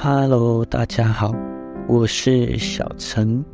[0.00, 1.34] Hello，大家好，
[1.88, 3.44] 我是小陈。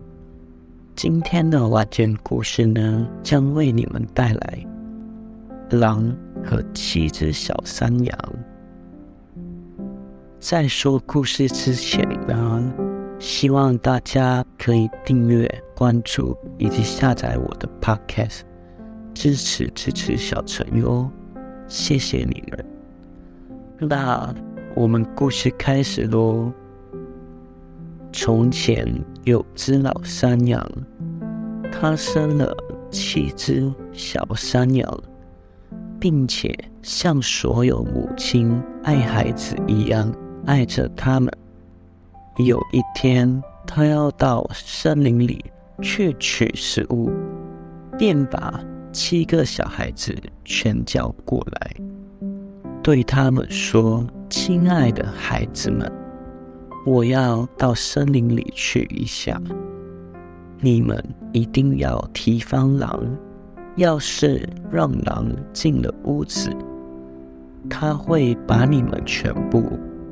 [0.94, 4.66] 今天的晚间故事呢，将为你们带来
[5.70, 8.18] 狼和七只小山羊。
[10.38, 12.74] 在说故事之前呢，
[13.18, 18.40] 希望大家可以订阅、关注以及下载我的 Podcast，
[19.14, 21.10] 支持支持小陈哟，
[21.68, 22.66] 谢谢你们。
[23.88, 24.34] 那。
[24.76, 26.52] 我们故事开始喽。
[28.12, 28.84] 从前
[29.22, 30.68] 有只老山羊，
[31.70, 32.52] 它生了
[32.90, 35.02] 七只小山羊，
[36.00, 36.52] 并且
[36.82, 40.12] 像所有母亲爱孩子一样
[40.44, 41.32] 爱着它们。
[42.38, 45.44] 有一天，它要到森林里
[45.82, 47.12] 去取食物，
[47.96, 48.60] 便把
[48.92, 50.12] 七个小孩子
[50.44, 51.76] 全叫过来，
[52.84, 54.06] 对他们说。
[54.30, 55.90] 亲爱的孩子们，
[56.84, 59.40] 我要到森林里去一下。
[60.60, 63.00] 你们一定要提防狼。
[63.76, 66.50] 要是让狼进了屋子，
[67.70, 69.62] 他会把你们全部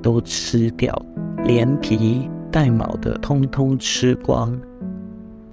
[0.01, 0.95] 都吃掉，
[1.45, 4.57] 连皮带毛的通通吃光。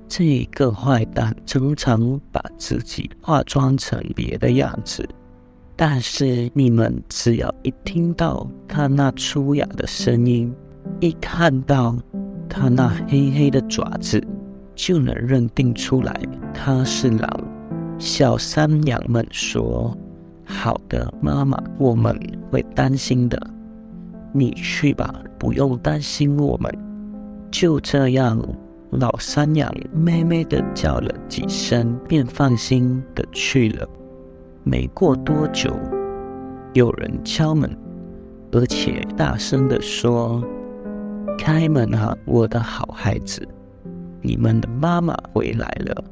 [0.07, 5.07] 这个坏蛋常常把自己化妆成别的样子。
[5.81, 10.53] 但是你们只要一听到他那粗哑的声音，
[10.99, 11.95] 一看到
[12.49, 14.21] 他那黑黑的爪子，
[14.75, 16.13] 就能认定出来
[16.53, 17.29] 他是狼。
[17.97, 19.97] 小山羊们说
[20.43, 22.13] ：“好的，妈妈，我们
[22.51, 23.41] 会担心的。
[24.33, 26.69] 你去吧，不用担心我们。”
[27.49, 28.37] 就这样，
[28.91, 33.87] 老山羊咩咩的叫了几声，便放心的去了。
[34.63, 35.73] 没过多久，
[36.73, 37.69] 有人敲门，
[38.51, 40.43] 而且大声的说
[41.37, 43.47] ：“开门啊，我的好孩子，
[44.21, 46.03] 你们的妈妈回来了，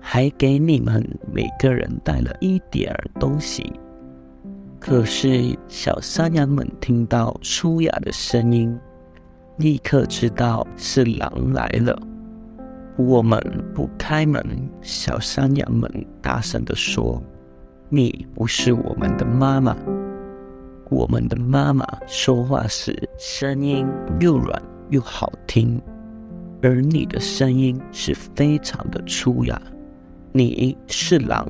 [0.00, 3.72] 还给你们每个人带了一点儿东西。”
[4.78, 8.78] 可是小山羊们听到粗哑的声音，
[9.56, 11.98] 立刻知道是狼来了。
[12.96, 13.40] 我们
[13.74, 14.40] 不开门，
[14.80, 15.90] 小山羊们
[16.22, 17.20] 大声的说。
[17.90, 19.74] 你不是我们的妈妈，
[20.90, 23.86] 我们的妈妈说话时声音
[24.20, 25.80] 又软又好听，
[26.60, 29.58] 而你的声音是非常的粗哑。
[30.32, 31.48] 你是狼，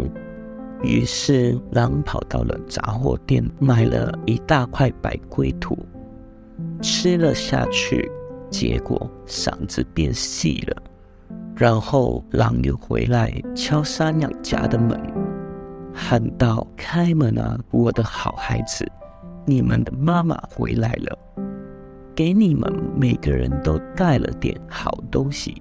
[0.84, 5.76] 于是狼跑到了杂货店，买了一大块白龟土，
[6.80, 8.08] 吃了下去，
[8.48, 10.82] 结果嗓子变细了。
[11.56, 14.96] 然后狼又回来敲三羊家的门。
[16.00, 18.88] 喊道：“开门啊，我的好孩子，
[19.44, 21.18] 你们的妈妈回来了，
[22.14, 25.60] 给你们每个人都带了点好东西。”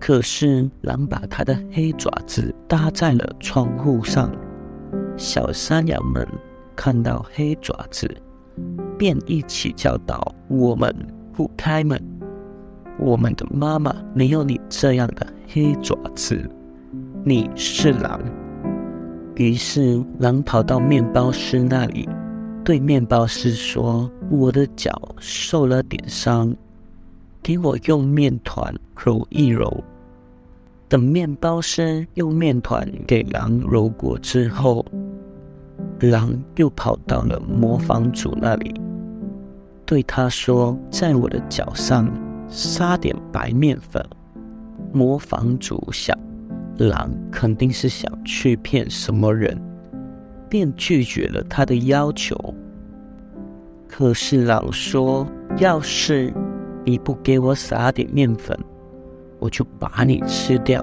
[0.00, 4.32] 可是狼把他的黑爪子搭在了窗户上，
[5.18, 6.26] 小山羊们
[6.74, 8.10] 看到黑爪子，
[8.96, 10.94] 便一起叫道：“我们
[11.34, 12.02] 不开门，
[12.98, 16.48] 我们的妈妈没有你这样的黑爪子，
[17.22, 18.18] 你是狼。”
[19.38, 22.08] 于是，狼跑到面包师那里，
[22.64, 26.52] 对面包师说：“我的脚受了点伤，
[27.40, 29.82] 给我用面团揉一揉。”
[30.88, 34.84] 等面包师用面团给狼揉过之后，
[36.00, 38.74] 狼又跑到了磨坊主那里，
[39.86, 42.10] 对他说：“在我的脚上
[42.48, 44.04] 撒点白面粉。”
[44.92, 46.18] 磨坊主想。
[46.78, 49.60] 狼肯定是想去骗什么人，
[50.48, 52.36] 便拒绝了他的要求。
[53.88, 55.26] 可是狼说
[55.58, 56.32] ：“要是
[56.84, 58.56] 你不给我撒点面粉，
[59.38, 60.80] 我就把你吃掉。”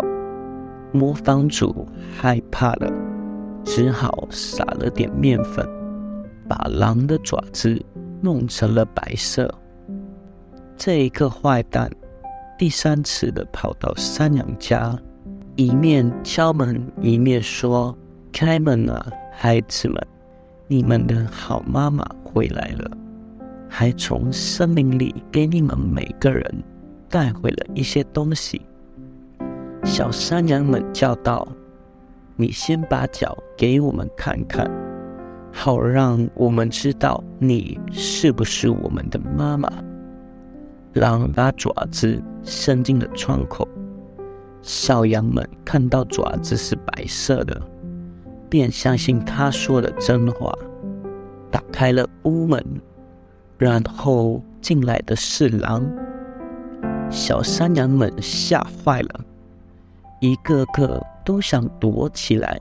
[0.91, 2.91] 磨坊主害怕了，
[3.63, 5.67] 只好撒了点面粉，
[6.47, 7.81] 把狼的爪子
[8.21, 9.53] 弄成了白色。
[10.77, 11.89] 这一个坏蛋
[12.57, 14.97] 第三次的跑到山羊家。
[15.57, 17.97] 一面敲门，一面说
[18.33, 20.07] ：“开门啊，孩子们，
[20.67, 22.91] 你们的好妈妈回来了，
[23.69, 26.43] 还从森林里给你们每个人
[27.09, 28.61] 带回了一些东西。”
[29.85, 31.47] 小山羊们叫道
[32.35, 34.69] ：“你先把脚给我们看看，
[35.53, 39.71] 好让我们知道你是不是我们的妈妈。”
[40.91, 43.65] 狼把爪子伸进了窗口。
[44.65, 47.61] 小羊们看到爪子是白色的，
[48.49, 50.51] 便相信他说的真话，
[51.51, 52.65] 打开了屋门，
[53.59, 55.87] 然后进来的是狼。
[57.11, 59.23] 小山羊们吓坏了，
[60.19, 62.59] 一个个都想躲起来。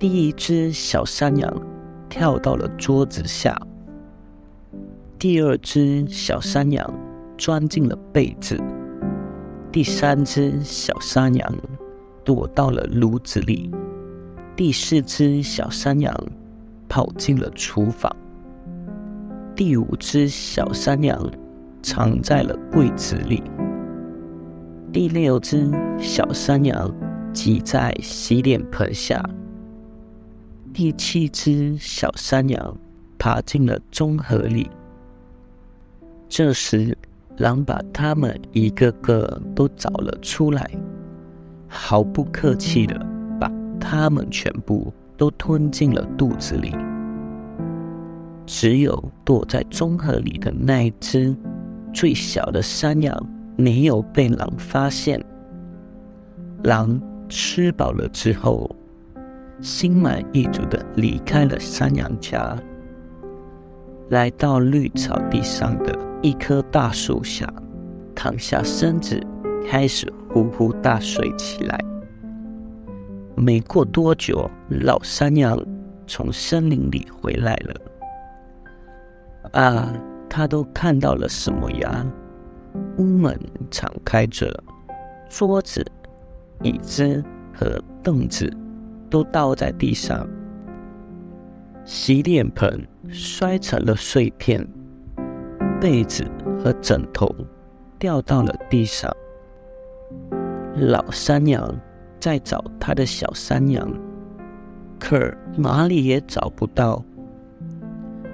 [0.00, 1.62] 第一只小山羊
[2.08, 3.56] 跳到了桌子下，
[5.16, 6.92] 第二只小山羊
[7.36, 8.60] 钻进了被子，
[9.70, 11.54] 第三只小山羊
[12.24, 13.70] 躲到了炉子里，
[14.56, 16.14] 第四只小山羊
[16.88, 18.14] 跑进了厨房，
[19.54, 21.30] 第五只小山羊。
[21.80, 23.40] 藏在了柜子里。
[24.92, 26.92] 第六只小山羊
[27.32, 29.24] 挤在洗脸盆下。
[30.74, 32.76] 第七只小山羊
[33.16, 34.68] 爬进了中河里。
[36.28, 36.97] 这时，
[37.38, 40.70] 狼把它们一个个都找了出来，
[41.66, 42.94] 毫不客气的
[43.40, 43.50] 把
[43.80, 46.74] 它们全部都吞进了肚子里。
[48.46, 51.34] 只有躲在中河里的那只。
[51.90, 53.16] 最小的山羊
[53.56, 55.20] 没有被狼发现。
[56.64, 58.70] 狼吃饱了之后，
[59.60, 62.56] 心满意足的离开了山羊家，
[64.10, 67.46] 来到绿草地上的一棵大树下，
[68.14, 69.20] 躺下身子，
[69.68, 71.78] 开始呼呼大睡起来。
[73.36, 75.58] 没过多久，老山羊
[76.06, 77.74] 从森林里回来了。
[79.52, 79.92] 啊！
[80.30, 82.06] 他都看到了什么呀？
[82.98, 83.38] 屋门
[83.70, 84.62] 敞开着，
[85.28, 85.84] 桌子、
[86.62, 88.54] 椅子和凳子
[89.08, 90.28] 都倒在地上，
[91.84, 94.66] 洗脸盆摔成了碎片，
[95.80, 96.24] 被子
[96.62, 97.34] 和枕头
[97.98, 99.10] 掉到了地上。
[100.76, 101.74] 老山羊
[102.20, 103.90] 在找他的小山羊，
[104.98, 105.18] 可
[105.56, 107.02] 哪里也找不到。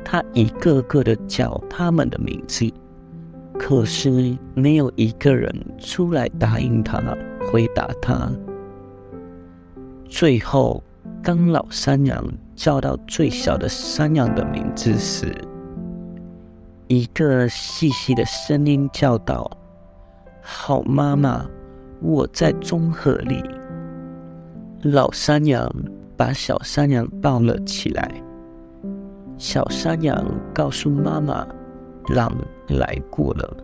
[0.05, 2.71] 他一个个的叫他们的名字，
[3.59, 7.01] 可是没有一个人出来答应他、
[7.51, 8.31] 回答他。
[10.07, 10.83] 最后，
[11.23, 12.23] 当老山羊
[12.55, 15.35] 叫到最小的山羊的名字时，
[16.89, 19.51] 一个细细的声音叫道
[20.43, 21.45] ：“好妈妈，
[22.01, 23.43] 我在中河里。”
[24.83, 25.71] 老山羊
[26.17, 28.11] 把小山羊抱了起来。
[29.39, 30.25] 小山羊
[30.55, 31.47] 告诉妈妈
[32.15, 32.33] ：“狼
[32.69, 33.57] 来过了，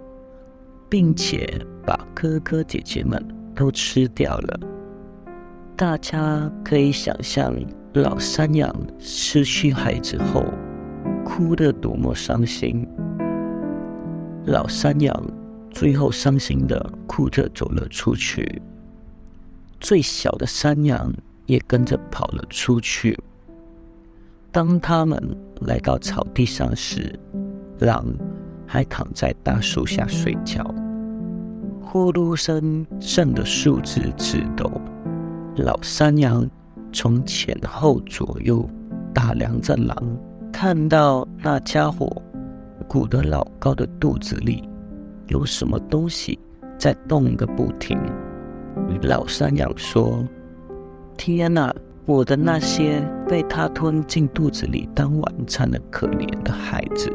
[0.89, 1.47] 并且
[1.87, 3.23] 把哥哥姐姐们
[3.55, 4.61] 都吃掉了。”
[5.77, 7.55] 大家可以想象
[7.95, 10.45] 老山羊失去孩子后
[11.25, 12.87] 哭得多么伤心。
[14.47, 15.13] 老山羊
[15.73, 18.63] 最后伤心的哭着走了出去，
[19.81, 21.13] 最小的山羊
[21.47, 23.19] 也跟着跑了出去。
[24.53, 25.21] 当他们
[25.63, 27.19] 来到草地上时，
[27.81, 28.07] 狼
[28.67, 30.65] 还躺在大树下睡觉。
[31.83, 34.71] 呼噜声震得树枝直抖。
[35.57, 36.49] 老山羊
[36.93, 38.69] 从前后左右
[39.15, 39.97] 打量着狼，
[40.53, 42.11] 看到那家伙
[42.89, 44.69] 鼓得老高的肚子里
[45.29, 46.39] 有什么东西
[46.79, 47.99] 在动个不停。
[49.03, 50.25] 老山羊说
[51.17, 51.75] ：“天哪！”
[52.07, 57.13] 我的那些被他吞进肚子里当晚餐的可怜的孩子，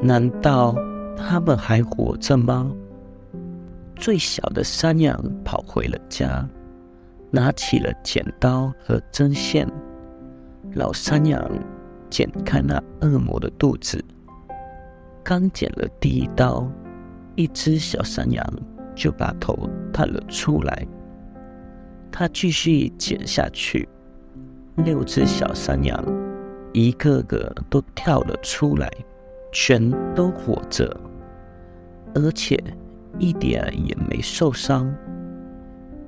[0.00, 0.74] 难道
[1.14, 2.70] 他们还活着吗？
[3.96, 6.48] 最小的山羊跑回了家，
[7.34, 9.68] 拿起了剪刀和针线。
[10.74, 11.44] 老山羊
[12.08, 14.02] 剪开那恶魔的肚子，
[15.24, 16.70] 刚剪了第一刀，
[17.34, 18.46] 一只小山羊
[18.94, 20.86] 就把头探了出来。
[22.12, 23.88] 他继续剪下去。
[24.76, 26.04] 六只小山羊，
[26.72, 28.88] 一个个都跳了出来，
[29.52, 30.96] 全都活着，
[32.14, 32.62] 而且
[33.18, 34.92] 一点也没受伤。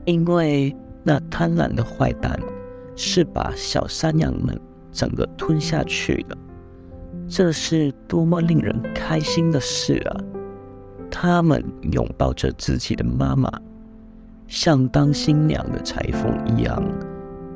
[0.04, 0.74] 因为
[1.08, 2.36] 那贪婪的坏蛋
[2.96, 4.60] 是把小山羊们
[4.90, 6.36] 整个吞下去了，
[7.28, 10.18] 这是多么令人开心的事啊！
[11.08, 13.48] 他们拥抱着自己的妈妈，
[14.48, 16.82] 像当新娘的裁缝一样。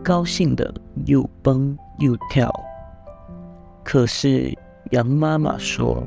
[0.00, 0.73] 高兴的
[1.07, 2.49] 又蹦又跳，
[3.83, 4.57] 可是
[4.92, 6.07] 羊妈妈说：“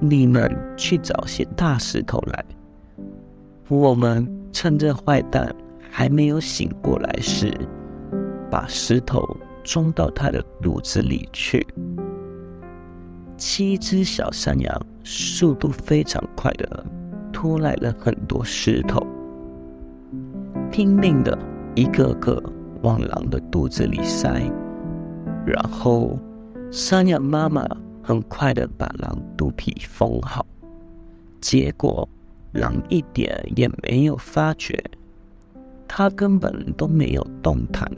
[0.00, 2.44] 你们去找些大石头来，
[3.68, 5.54] 我们趁这坏蛋
[5.96, 7.56] 还没有醒过来时，
[8.50, 9.24] 把石头
[9.62, 11.64] 装到他的肚子里去。”
[13.38, 16.84] 七只小山羊速度非常快的
[17.32, 19.00] 拖来了很多石头，
[20.72, 21.38] 拼命的
[21.76, 22.42] 一个个。
[22.82, 24.42] 往狼的肚子里塞，
[25.46, 26.18] 然后
[26.70, 27.66] 山羊妈妈
[28.02, 30.44] 很快的把狼肚皮缝好，
[31.40, 32.06] 结果
[32.52, 34.78] 狼一点也没有发觉，
[35.96, 37.88] 他根本都没有动弹。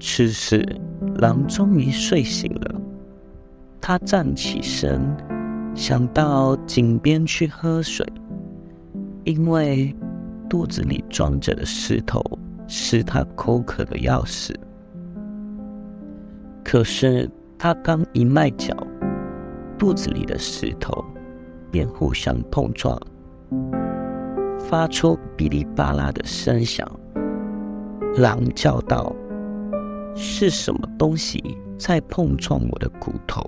[0.00, 0.60] 此时，
[1.18, 2.80] 狼终于睡醒了，
[3.80, 5.00] 他站起身，
[5.72, 8.04] 想到井边去喝水，
[9.22, 9.94] 因为
[10.50, 12.20] 肚子里装着的石头
[12.66, 14.52] 使他口渴的要死。
[16.64, 17.30] 可是。
[17.58, 18.76] 他刚一迈脚，
[19.78, 21.02] 肚子里的石头
[21.70, 23.00] 便互相碰撞，
[24.68, 26.88] 发出噼里啪啦的声响。
[28.16, 29.14] 狼叫道
[30.16, 31.42] ：“是什么东西
[31.78, 33.44] 在碰撞我的骨头？”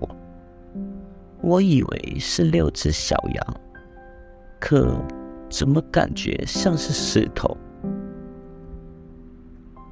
[1.43, 3.57] 我以为是六只小羊，
[4.61, 4.97] 可
[5.49, 7.57] 怎么感觉像是石头？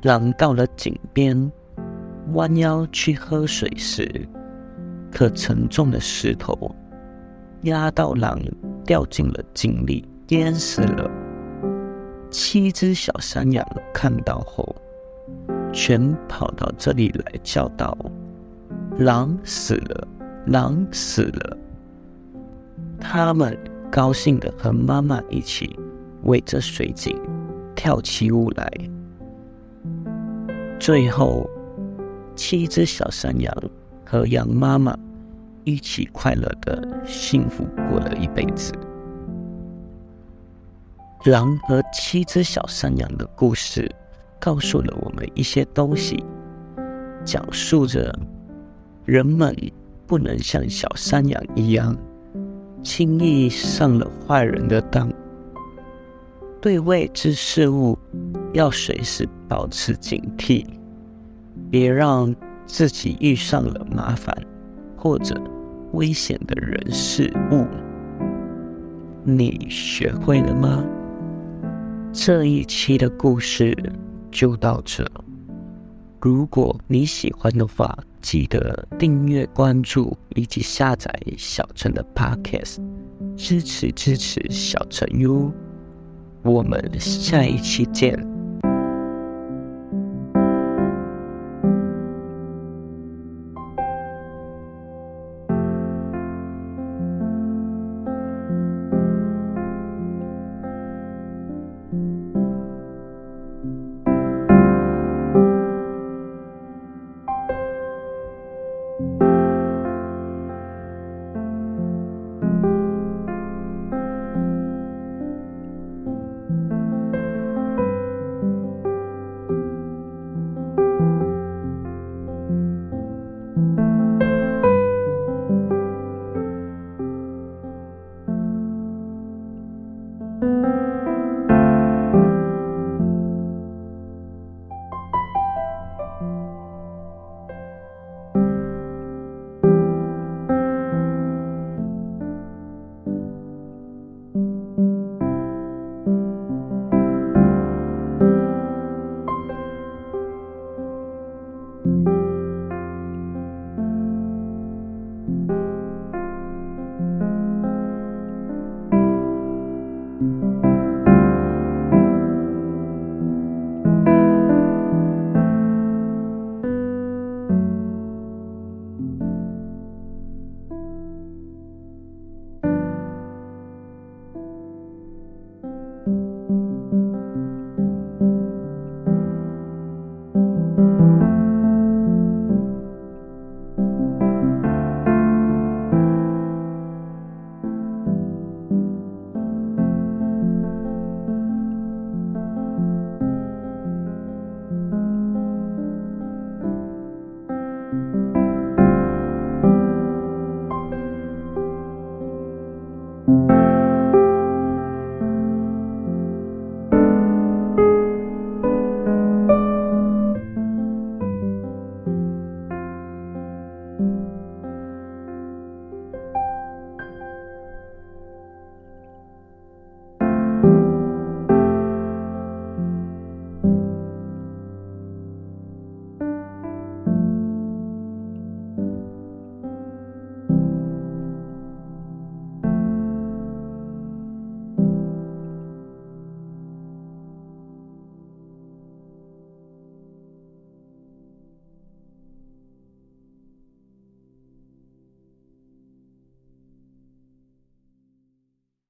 [0.03, 1.51] 狼到了井边。
[2.33, 4.29] 弯腰去喝水时，
[5.13, 6.75] 可沉重的石头
[7.63, 8.37] 压到狼，
[8.85, 11.11] 掉进了井里，淹死了。
[12.31, 14.75] 七只小山羊看到后，
[15.73, 17.97] 全跑到这里来叫道
[18.99, 20.09] ：“狼死了，
[20.47, 21.57] 狼死了！”
[23.01, 23.57] 他们
[23.91, 25.79] 高兴的和妈妈一起
[26.25, 27.17] 围着水井
[27.75, 28.71] 跳起舞来。
[30.79, 31.49] 最后。
[32.39, 33.51] 七只小山羊
[34.05, 34.95] 和羊妈妈
[35.65, 38.71] 一起快乐的幸福过了一辈子。
[41.27, 43.91] 狼和七只小山羊的故事，
[44.39, 46.23] 告诉了我们一些东西，
[47.25, 48.17] 讲述着
[49.05, 49.55] 人们
[50.07, 51.97] 不能像小山羊一样
[52.81, 55.13] 轻易上了坏人的当，
[56.61, 57.99] 对未知事物
[58.53, 60.65] 要随时保持警惕。
[61.69, 62.33] 别让
[62.67, 64.33] 自己遇上了麻烦
[64.97, 65.35] 或者
[65.93, 67.67] 危险的人事物。
[69.25, 70.85] 你学会了吗？
[72.19, 73.77] 这一期的故事
[74.31, 75.07] 就到这。
[76.19, 82.79] 如果你喜欢的话，记得订阅、关注以及下载小陈的 Podcast，
[83.37, 85.53] 支持支持小陈哟。
[86.43, 88.36] 我们下一期见。